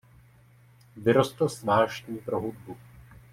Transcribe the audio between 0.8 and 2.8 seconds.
Vyrostl s vášní pro hudbu.